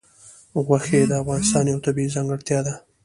غوښې 0.65 0.99
د 1.09 1.11
افغانستان 1.21 1.63
یوه 1.71 1.83
طبیعي 1.85 2.13
ځانګړتیا 2.15 2.59
ده. 2.67 2.73